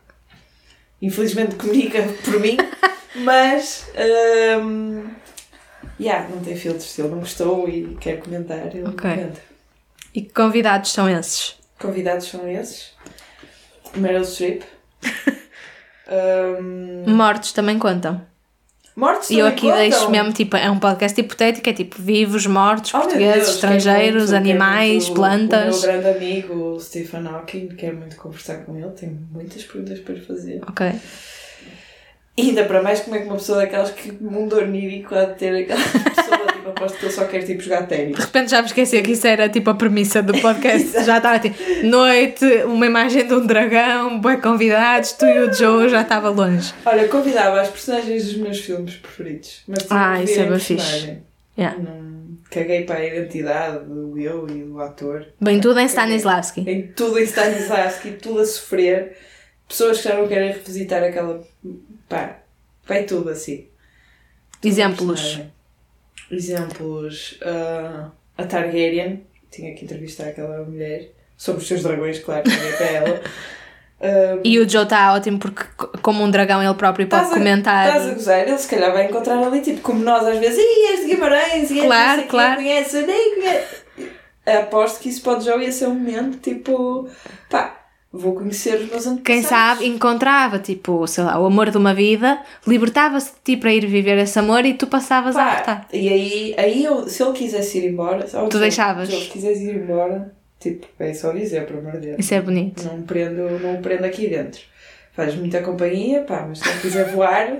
[1.02, 2.58] infelizmente comunica por mim,
[3.24, 3.90] mas,
[4.62, 5.06] um,
[6.00, 6.86] yeah, não tem filtros.
[6.90, 9.10] Se ele não gostou e quer comentar, ele Ok.
[9.10, 9.42] comenta.
[10.14, 11.56] E que convidados são esses?
[11.80, 12.92] Convidados são esses.
[13.96, 14.64] Meryl Streep.
[16.14, 18.22] Um, Mortos também contam.
[18.96, 19.78] Mortos E eu aqui contam.
[19.78, 24.32] deixo mesmo, tipo, é um podcast hipotético, é tipo vivos, mortos, Oh, portugueses, Deus, estrangeiros,
[24.32, 25.84] muito- quero animais, muito plantas.
[25.84, 30.00] O meu grande amigo, o Stephen Hawking, quero muito conversar com ele, tenho muitas perguntas
[30.00, 30.62] para lhe fazer.
[30.68, 30.92] Ok.
[32.38, 35.36] E ainda para mais, como é que uma pessoa daquelas que mundo onírico há de
[35.36, 35.82] ter aquela
[36.16, 38.16] pessoa, tipo, aposto que ele só quer tipo jogar ténis.
[38.16, 40.92] De repente já me esqueci que isso era tipo a premissa do podcast.
[41.04, 45.90] já estava tipo, noite, uma imagem de um dragão, boi convidados, tu e o Joe
[45.90, 46.74] já estava longe.
[46.86, 49.64] Olha, convidava as personagens dos meus filmes preferidos.
[49.68, 51.18] Mas Ah, isso é bem fixe.
[51.58, 51.78] Yeah.
[51.78, 52.12] Não
[52.52, 55.26] caguei para a identidade do eu e do ator.
[55.40, 55.86] Bem, tudo em.
[55.86, 56.70] Stanislavski.
[56.70, 59.18] Em tudo em Stanislavski, tudo a sofrer.
[59.68, 61.42] Pessoas que já não querem revisitar aquela.
[62.12, 62.40] Pá,
[62.86, 63.68] vai tudo assim.
[64.64, 65.20] Exemplos.
[65.22, 65.52] Personagem.
[66.30, 67.40] Exemplos.
[67.44, 72.44] ah, a Targaryen, tinha que entrevistar aquela mulher sobre os seus dragões, claro,
[72.78, 73.22] para ela.
[74.04, 77.30] Ah, E o Joe está ótimo porque, co- como um dragão, ele próprio pode a-
[77.36, 77.86] comentar.
[77.88, 81.02] Estás a gozar, ele se calhar vai encontrar ali, tipo, como nós às vezes, és
[81.02, 82.56] de Guimarães, e Claro, sei claro.
[82.56, 83.86] conhece, nem conheço.
[84.44, 87.08] Aposto que isso pode já ia ser um momento, tipo,
[87.48, 87.81] pá,
[88.14, 89.24] vou conhecer os meus antepassados.
[89.24, 93.74] Quem sabe encontrava, tipo, sei lá, o amor de uma vida, libertava-se de ti para
[93.74, 95.88] ir viver esse amor e tu passavas a Pá, votar.
[95.94, 99.08] e aí, aí eu, se ele quisesse ir embora, se- Tu deixavas?
[99.10, 102.16] Se ele quisesse ir embora, tipo, é só dizer, por amor de Deus.
[102.20, 102.84] Isso é bonito.
[102.84, 104.60] Não me prendo, não prendo aqui dentro.
[105.14, 107.58] Faz muita companhia, pá, mas se ele quiser voar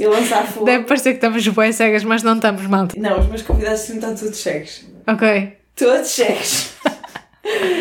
[0.00, 0.66] e lançar fogo.
[0.66, 2.94] Deve parecer que estamos bem cegas, mas não estamos, malta.
[2.98, 4.84] Não, os meus convidados estão todos cegos.
[5.06, 5.52] Ok.
[5.76, 6.70] Todos cegos.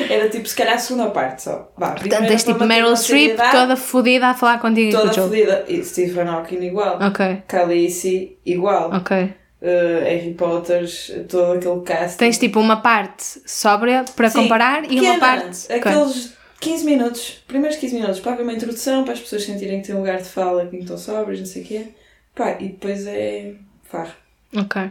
[0.10, 1.72] Era tipo, se calhar a segunda parte só.
[1.78, 5.28] Vá, Portanto, tens tipo Meryl Streep toda fodida a falar contigo e toda Joe.
[5.28, 5.66] fodida.
[5.68, 6.98] E Stephen Hawking igual.
[7.02, 8.92] Ok, Khaleesi igual.
[8.94, 9.34] ok.
[9.62, 10.86] Uh, Harry Potter,
[11.28, 12.18] todo aquele cast.
[12.18, 15.72] Tens tipo uma parte sóbria para Sim, comparar e uma parte.
[15.72, 19.88] Aqueles 15 minutos, primeiros 15 minutos, para haver uma introdução, para as pessoas sentirem que
[19.88, 21.88] têm um lugar de fala, que estão sóbrios, não sei o quê.
[22.34, 23.52] Pá, e depois é
[23.84, 24.16] farra.
[24.56, 24.90] Ok.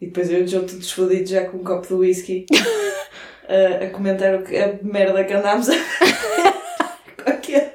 [0.00, 2.46] E depois eu e o Joe todos fodidos já com um copo de whisky
[3.48, 5.72] a, a comentar o que, a merda que andámos a
[7.24, 7.68] com aqueles.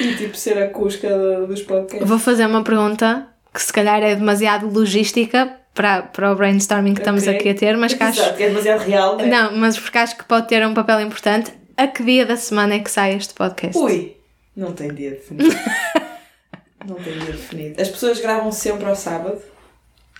[0.00, 2.08] E tipo ser a cusca do- dos podcasts.
[2.08, 7.00] Vou fazer uma pergunta que se calhar é demasiado logística para, para o brainstorming que
[7.00, 7.36] estamos Ok.
[7.36, 8.20] aqui a ter, mas que acho.
[8.20, 9.26] Exato, que é demasiado real, né?
[9.26, 11.52] Não, mas porque acho que pode ter um papel importante.
[11.76, 13.76] A que dia da semana é que sai este podcast?
[13.78, 14.16] Ui!
[14.54, 15.54] Não tem dia definido.
[16.86, 17.80] não tem dia definido.
[17.80, 19.40] As pessoas gravam sempre ao sábado.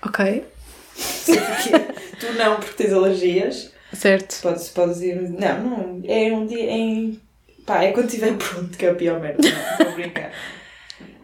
[0.04, 0.44] Ok.
[0.94, 1.36] Sei
[2.18, 3.72] tu não, porque tens alergias.
[3.92, 4.40] Certo.
[4.42, 5.16] Podes, podes ir.
[5.30, 6.02] Não, não.
[6.06, 7.20] É um dia em.
[7.66, 9.42] Pá, é quando estiver pronto, que é a pior merda.
[9.42, 10.32] Não, estou a brincar.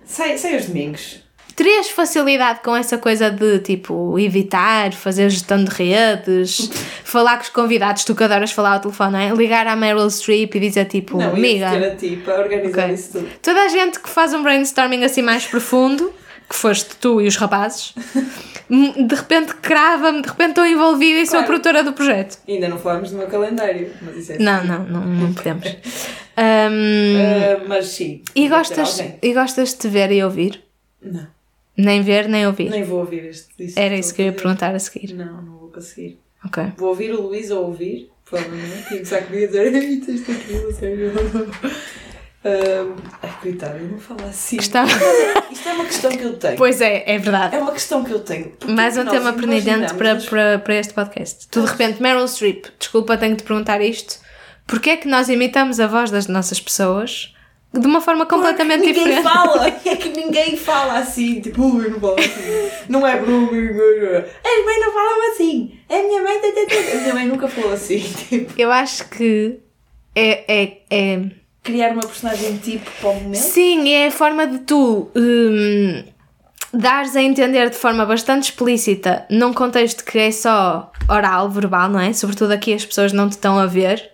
[0.05, 1.27] Sai, sai aos domingos.
[1.57, 6.71] Terias facilidade com essa coisa de tipo evitar, fazer gestão de redes,
[7.03, 9.31] falar com os convidados, tu que adoras falar ao telefone, não é?
[9.31, 12.95] Ligar à Meryl Streep e dizer tipo, Não, amiga, ter a ti para organizar Ok.
[12.95, 13.29] isso tudo.
[13.43, 16.13] toda a gente que faz um brainstorming assim mais profundo,
[16.49, 17.95] que foste tu e os rapazes,
[18.71, 21.47] de repente crava-me, de repente estou envolvida e sou a Claro.
[21.47, 22.39] produtora do projeto.
[22.49, 25.67] Ainda não falámos do meu calendário, mas isso é Não, não, não, não podemos.
[26.37, 27.17] Ahm,
[27.61, 28.23] Ah, mas sim.
[28.35, 30.63] e, gostas, e gostas de ver e ouvir?
[31.03, 31.27] Não,
[31.77, 32.71] Nem ver, nem ouvir.
[32.71, 33.49] nem vou ouvir este.
[33.59, 35.15] isso Era que isso que eu ia perguntar a seguir.
[35.15, 36.19] Não, não vou conseguir.
[36.45, 36.63] Ok.
[36.77, 38.95] Vou ouvir o Luís a ouvir, provavelmente.
[38.95, 42.08] E comigo a dizer, ei, isto aqui, a
[42.45, 43.31] Ah, ai,
[43.81, 44.57] eu não falo assim.
[44.57, 44.89] Gostava-
[45.51, 46.57] Isto é uma questão que eu tenho.
[46.57, 47.57] Pois é, é verdade.
[47.57, 48.51] É uma questão que eu tenho.
[48.51, 51.49] Porque Mais um tema pernidente para, para, para este podcast.
[51.51, 54.21] Tu de repente, Meryl Streep, desculpa, tenho de perguntar isto.
[54.67, 57.35] Porquê é que nós imitamos a voz das nossas pessoas
[57.73, 59.35] de uma forma completamente Porque ninguém diferente?
[59.35, 62.71] fala, é que ninguém fala assim, tipo, "Ui, eu não falo assim.
[62.89, 65.79] Não é Bruno, as mães não falam assim.
[65.89, 67.99] A minha mãe, tê, tê, tê." a minha mãe nunca falou assim.
[68.29, 69.59] Tipo, Eu acho que
[70.15, 71.21] é, é, é
[71.69, 73.37] criar uma personagem tipo para o momento.
[73.37, 76.03] Sim, é a forma de tu hum,
[76.73, 82.01] dares a entender de forma bastante explícita, num contexto que é só oral, verbal, não
[82.01, 82.13] é?
[82.15, 84.11] Sobretudo aqui as pessoas não te estão a ver,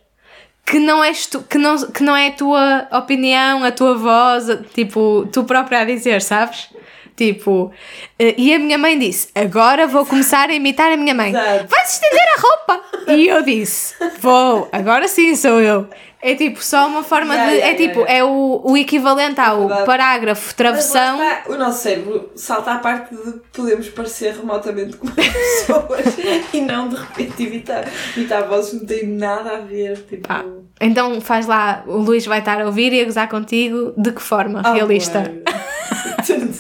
[0.67, 4.47] que não és tu, que não, que não é a tua opinião, a tua voz,
[4.75, 6.69] tipo, tu própria a dizer, sabes?
[7.17, 7.71] Tipo,
[8.19, 11.31] eh, e a minha mãe disse: Agora vou começar a imitar a minha mãe.
[11.31, 11.67] Exato.
[11.69, 12.85] Vais estender a roupa!
[13.13, 15.87] E eu disse: Vou, agora sim sou eu.
[16.27, 17.57] É tipo só uma forma Yeah, de.
[17.59, 19.85] yeah, é tipo, yeah, é o, o equivalente ao verdade.
[19.85, 21.23] parágrafo, Mas travessão.
[21.23, 26.17] está, o nosso cérebro salta à parte de podermos parecer remotamente como pessoas
[26.51, 27.85] e não de repente imitar.
[28.17, 29.99] Imitar vozes não tem nada a ver.
[30.09, 30.43] Tipo, Pá,
[30.81, 34.23] Então faz lá, o Luís vai estar a ouvir e a gozar contigo de que
[34.23, 35.31] forma Ah, realista.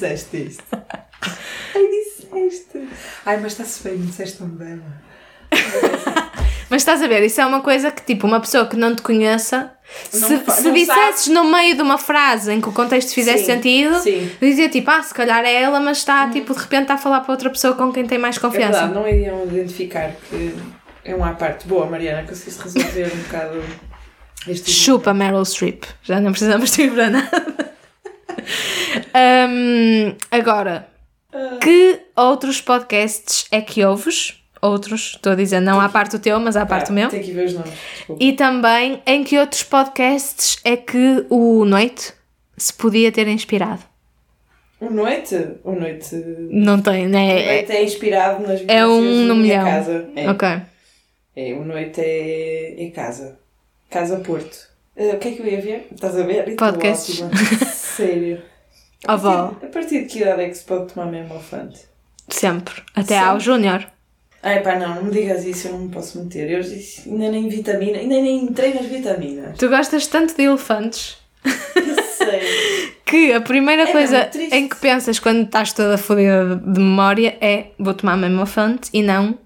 [0.08, 0.64] Disseste isto.
[1.74, 2.88] Ai, disseste.
[3.26, 4.82] Ai, mas está-se bem, não disseste tão bem.
[6.70, 9.02] Mas estás a ver, isso é uma coisa que, tipo, uma pessoa que não te
[9.02, 9.72] conheça,
[10.12, 13.52] Não se, não dissesses no meio de uma frase em que o contexto fizesse Sim,
[13.52, 14.30] sentido, sim.
[14.40, 17.20] dizia tipo, ah, se calhar é ela, mas está, tipo, de repente está a falar
[17.20, 18.72] para outra pessoa com quem tem mais É confiança.
[18.86, 20.54] verdade, não iriam identificar que
[21.04, 21.68] é uma parte.
[21.68, 23.62] Boa, Mariana, conseguiste resolver um bocado
[24.48, 24.70] este.
[24.70, 25.84] Chupa Meryl Streep.
[26.02, 27.73] Já não precisamos de ir para nada.
[29.48, 30.88] Hum, agora,
[31.60, 34.40] que outros podcasts é que ouves?
[34.62, 37.10] Outros, estou a dizer, não à parte do teu, mas à parte do meu.
[37.10, 37.72] Tem que ver os nomes.
[38.18, 42.14] E também em que outros podcasts é que o Noite
[42.56, 43.82] se podia ter inspirado?
[44.80, 46.14] O Noite, o Noite,
[46.50, 47.44] Não tem, o né?
[47.56, 49.64] Noite é inspirado nas É um no milhão.
[49.64, 50.08] casa.
[50.16, 50.30] É.
[50.30, 50.48] Ok.
[51.36, 53.38] É, o Noite é, é casa.
[53.90, 54.56] Casa Porto.
[54.96, 55.88] Eh, o que é que eu ia ver?
[55.92, 56.54] Estás a ver?
[56.56, 57.22] Podcasts.
[57.22, 57.30] ótima.
[57.66, 58.42] Sério.
[59.06, 61.78] A partir, a partir de que idade é que se pode tomar mesmo elefante?
[62.26, 62.74] Sempre.
[62.94, 63.28] Até Sempre.
[63.28, 63.86] ao Júnior.
[64.42, 66.50] Ai pá, não, não me digas isso, eu não me posso meter.
[66.50, 69.58] Eu disse, ainda nem vitamina, ainda nem entrei nas vitaminas.
[69.58, 72.94] Tu gostas tanto de elefantes Eu sei.
[73.04, 77.66] que a primeira É coisa em que pensas quando estás toda fodida de memória é
[77.78, 79.38] vou tomar mesmo elefante e não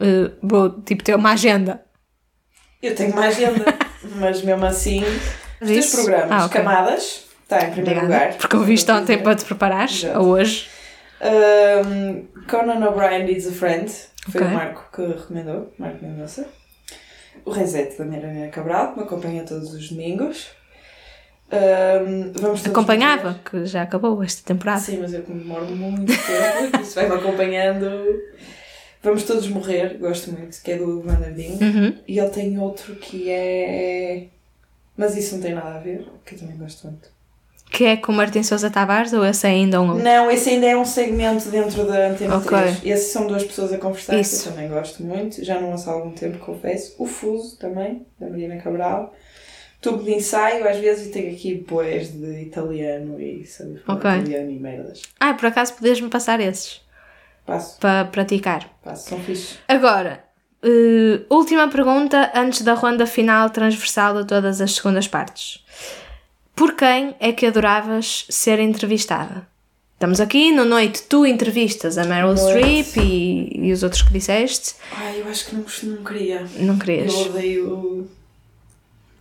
[0.00, 1.82] eh, vou tipo ter uma agenda.
[2.82, 3.62] Eu tenho uma agenda,
[4.16, 5.02] mas mesmo assim,
[5.60, 6.60] os teus programas, Ah, ok.
[6.62, 8.06] Camadas, está em primeiro Obrigada.
[8.24, 8.38] lugar.
[8.38, 10.20] Porque eu viste ontem para te preparares, Exato.
[10.20, 10.68] ou hoje.
[11.20, 13.90] Um, Conan O'Brien Needs a Friend,
[14.30, 14.52] foi Ok.
[14.52, 16.46] o Marco que recomendou, Marco Mendonça.
[17.44, 20.48] O Reset da Mariana Cabral, que me acompanha todos os domingos.
[21.52, 24.80] Um, vamos Acompanhava, que já acabou esta temporada.
[24.80, 27.86] Sim, mas eu como demoro muito tempo, isso vai-me acompanhando.
[29.06, 31.60] Vamos todos morrer, gosto muito, que é do Vanderdinho.
[31.60, 31.94] Uhum.
[32.08, 34.24] E ele tem outro que é.
[34.96, 37.08] Mas isso não tem nada a ver, que eu também gosto muito.
[37.70, 40.02] Que é com o Martin Sousa Tavares ou esse é ainda um outro?
[40.02, 42.48] Não, esse ainda é um segmento dentro da Antena Ok.
[42.50, 42.84] 3.
[42.84, 44.42] Esses são duas pessoas a conversar, Isso.
[44.42, 45.44] que eu também gosto muito.
[45.44, 46.96] Já não ouço há algum tempo, confesso.
[46.98, 49.14] O Fuso também, da Mariana Cabral.
[49.80, 54.10] Tubo de ensaio, às vezes, e tenho aqui poés de italiano e sabe falar Ok.
[54.10, 55.02] italiano e merdas.
[55.20, 56.80] Ah, por acaso podias-me passar esses
[57.46, 58.68] Passo, para praticar.
[58.82, 59.56] passo, são fixe.
[59.68, 60.24] Agora,
[60.62, 65.64] eh, última pergunta antes da ronda final transversal de todas as segundas partes.
[66.54, 69.46] Por quem é que adoravas ser entrevistada?
[69.94, 72.36] Estamos aqui no noite, tu entrevistas a Meryl.
[72.36, 74.74] Streep e, e os outros que disseste.
[74.92, 75.64] Ai, eu acho que não,
[75.96, 76.46] não queria.
[76.56, 77.14] Não querias.
[77.14, 78.10] Eu odeio.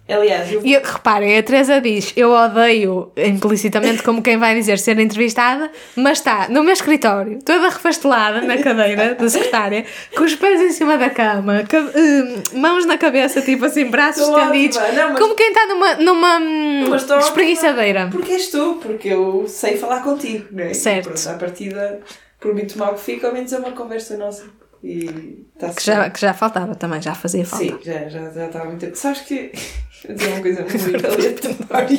[0.08, 0.62] Aliás, eu.
[0.63, 6.20] E reparem, a Teresa diz: Eu odeio implicitamente, como quem vai dizer, ser entrevistada, mas
[6.20, 9.84] está no meu escritório, toda refastelada na cadeira da secretária,
[10.15, 14.22] com os pés em cima da cama, ca- hum, mãos na cabeça, tipo assim, braços
[14.22, 14.78] Estou estendidos.
[14.78, 18.08] Não, mas- como quem está numa, numa hum, espreguiçadeira.
[18.12, 20.74] Porque és tu, porque eu sei falar contigo, não é?
[20.76, 21.10] Certo.
[21.10, 22.00] Pronto, à partida,
[22.39, 24.44] por muito mal que fica, ao menos é uma conversa nossa.
[24.84, 27.65] E está Que já, que já faltava também, já fazia falta.
[27.65, 28.96] Sim, já, já, já estava muito tempo.
[28.96, 29.52] Sabes que.
[30.13, 31.98] Dizer uma coisa muito aleatória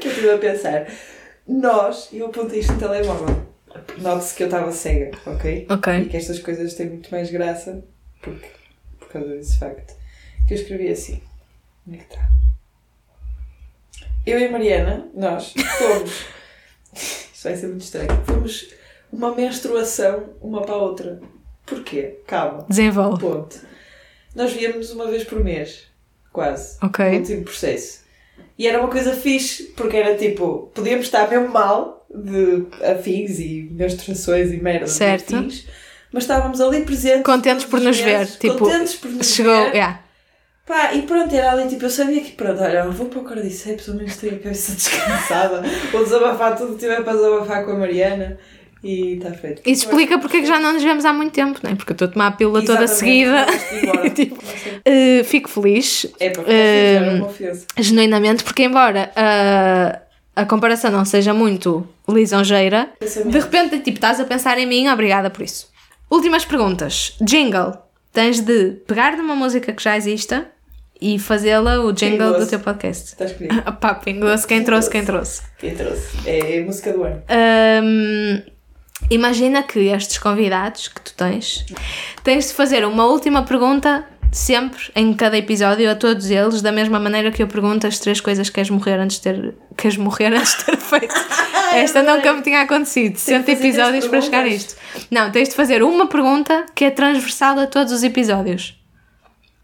[0.00, 0.86] que eu estive a pensar.
[1.46, 3.46] Nós, eu apontei isto no telemóvel.
[3.98, 5.66] Note-se que eu estava cega, ok?
[5.68, 6.04] E Ok.
[6.06, 7.84] que estas coisas têm muito mais graça
[8.22, 8.48] porque,
[8.98, 9.94] por causa desse facto.
[10.46, 11.20] Que eu escrevi assim.
[11.86, 12.28] Onde é que está?
[14.26, 16.26] Eu e a Mariana, nós, fomos.
[16.94, 18.08] Isto vai ser muito estranho.
[18.26, 18.68] Fomos
[19.12, 21.20] uma menstruação uma para a outra.
[21.64, 22.18] Porquê?
[22.26, 22.66] Calma.
[22.68, 23.20] Desenvolve.
[23.20, 23.60] Ponto.
[24.34, 25.87] Nós víamos uma vez por mês,
[26.38, 26.76] quase.
[26.80, 27.04] Ok.
[27.04, 27.98] No último processo.
[28.56, 33.68] E era uma coisa fixe, porque era tipo, podíamos estar mesmo mal de afins e
[33.72, 35.36] menstruações e merdas Certo.
[35.36, 35.66] afins,
[36.12, 37.22] mas estávamos ali presentes.
[37.22, 38.26] Contentes por os nos ver.
[38.26, 39.52] Tipo, contentes por nos chegou.
[39.64, 39.72] ver.
[39.74, 40.00] Yeah.
[40.66, 43.86] Pá, e pronto, era ali, tipo, eu sabia que, pronto, olha, vou para o Cordyceps,
[43.86, 47.78] pelo menos tenho a cabeça descansada, vou desabafar tudo que tiver para desabafar com a
[47.78, 48.38] Mariana
[48.82, 49.62] e está feito.
[49.66, 51.74] Isso explica porque é que já não nos vemos há muito tempo, não é?
[51.74, 53.46] Porque eu estou a tomar a pílula toda Exatamente, seguida.
[53.46, 54.10] foste embora.
[54.14, 54.34] Tipo.
[54.36, 57.66] Uh, fico feliz, É porque Ehm, fizeram confiança.
[57.78, 59.98] genuinamente, porque embora a,
[60.36, 65.28] a comparação não seja muito lisonjeira, de repente, tipo, estás a pensar em mim, obrigada
[65.30, 65.68] por isso.
[66.10, 67.16] Últimas perguntas.
[67.20, 67.74] Jingle.
[68.12, 70.46] Tens de pegar numa música que já exista
[71.00, 73.12] e fazê-la o jingle do teu podcast.
[73.12, 73.62] Está escolhido.
[73.64, 75.42] Ah, pá, quem trouxe, quem trouxe.
[75.58, 76.16] Quem trouxe?
[76.26, 77.22] É a música do ano.
[77.84, 78.42] Hum,
[79.10, 81.64] imagina que estes convidados que tu tens,
[82.22, 86.98] tens de fazer uma última pergunta sempre, em cada episódio, a todos eles, da mesma
[87.00, 90.32] maneira que eu pergunto as três coisas que queres morrer antes de ter, queres morrer
[90.34, 91.14] antes de ter feito.
[91.74, 93.16] Esta nunca me tinha acontecido.
[93.16, 94.76] 60 fazer três episódios para chegar a isto.
[95.10, 98.78] Não, tens de fazer uma pergunta que é transversal a todos os episódios.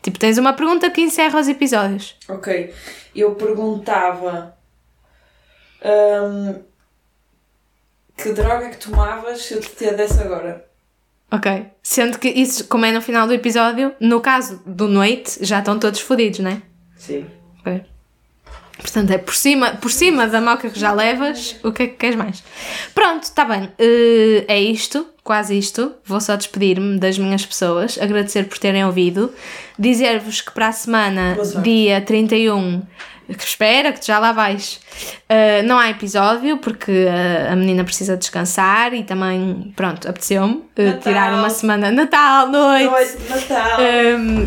[0.03, 2.14] Tipo, tens uma pergunta que encerra os episódios.
[2.29, 2.73] Ok.
[3.14, 4.55] Eu perguntava.
[5.83, 6.61] hum,
[8.16, 10.64] que droga que tomavas se eu te desse agora?
[11.31, 11.66] Ok.
[11.83, 15.79] Sendo que isso, como é no final do episódio, no caso do noite, já estão
[15.79, 16.62] todos fodidos, não é?
[16.96, 17.27] Sim.
[17.61, 17.83] Ok.
[18.79, 21.94] Portanto, é por cima, por cima da moca que já levas, o que é que
[21.94, 22.42] queres mais?
[22.94, 23.70] Pronto, está bem.
[23.79, 25.94] Eh, é isto, quase isto.
[26.05, 29.33] Vou só despedir-me das minhas pessoas, agradecer por terem ouvido,
[29.79, 32.87] dizer-vos que para a semana, dia 31, que
[33.29, 34.81] espera que já lá vais,
[35.29, 41.01] eh, não há episódio porque eh, a menina precisa descansar e também, pronto, apeteceu-me Natal.
[41.01, 41.91] tirar uma semana.
[41.91, 42.91] Natal, noite!
[42.91, 43.79] Noite Natal!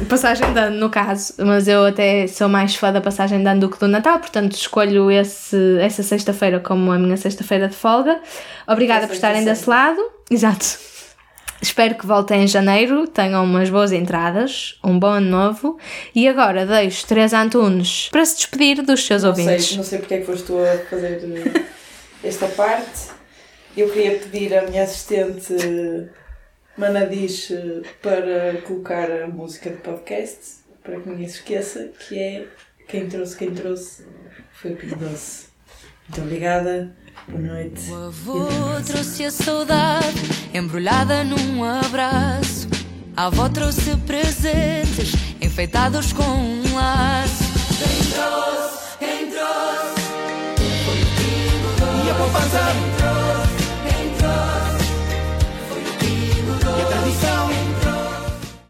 [0.10, 3.62] Passagem de ano, no caso, mas eu até sou mais fã da passagem de ano
[3.62, 8.20] do que do Natal, portanto escolho esse, essa sexta-feira como a minha sexta-feira de folga.
[8.68, 10.00] Obrigada É por estarem desse lado.
[10.30, 10.66] Exato.
[11.62, 15.80] Espero que voltem em janeiro, tenham umas boas entradas, um bom ano novo
[16.14, 19.68] e agora deixo Teresa Antunes para se despedir dos seus não, ouvintes.
[19.70, 21.64] sei, não sei porque é que foste tu a fazer eh,
[22.24, 23.18] esta parte.
[23.76, 25.56] Eu queria pedir à minha assistente
[26.78, 32.46] Manadish eh, para colocar a música do podcast, para que ninguém se esqueça, que é
[32.88, 34.06] Quem trouxe, quem trouxe
[34.54, 35.48] foi o Pingo Doce.
[36.08, 36.96] Muito obrigada,
[37.28, 37.92] Boa noite.
[37.92, 38.48] O avô
[38.86, 42.68] trouxe a saudade embrulhada num abraço.
[43.16, 47.44] A avó trouxe presentes enfeitados com um laço.
[47.78, 50.02] Quem trouxe, quem trouxe?
[50.86, 52.06] Foi o.
[52.06, 53.07] E a poupança?